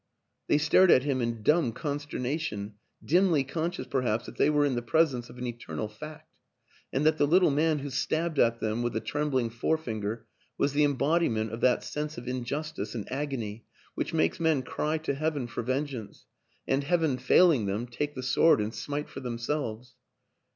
They 0.47 0.57
stared 0.57 0.89
at 0.89 1.03
him 1.03 1.21
in 1.21 1.43
dumb 1.43 1.73
consternation, 1.73 2.73
dimly 3.05 3.43
con 3.43 3.69
scious, 3.69 3.87
perhaps, 3.87 4.25
that 4.25 4.37
they 4.37 4.49
were 4.49 4.65
in 4.65 4.73
the 4.73 4.81
presence 4.81 5.29
of 5.29 5.37
an 5.37 5.45
eternal 5.45 5.87
fact, 5.87 6.33
and 6.91 7.05
that 7.05 7.19
the 7.19 7.27
little 7.27 7.51
man 7.51 7.77
who 7.77 7.91
stabbed 7.91 8.39
at 8.39 8.59
them 8.59 8.81
with 8.81 8.95
a 8.95 8.99
trembling 8.99 9.51
forefinger 9.51 10.25
was 10.57 10.73
the 10.73 10.83
embodiment 10.83 11.51
of 11.53 11.61
that 11.61 11.83
sense 11.83 12.17
of 12.17 12.27
injustice 12.27 12.95
and 12.95 13.11
agony 13.11 13.67
which 13.93 14.11
makes 14.11 14.39
men 14.39 14.63
cry 14.63 14.97
to 14.97 15.13
Heaven 15.13 15.45
for 15.45 15.61
venge 15.61 15.93
ance 15.93 16.25
and, 16.67 16.83
Heaven 16.83 17.19
failing 17.19 17.67
them, 17.67 17.85
take 17.85 18.15
the 18.15 18.23
sword 18.23 18.59
and 18.59 18.73
smite 18.73 19.07
for 19.07 19.19
themselves. 19.19 19.93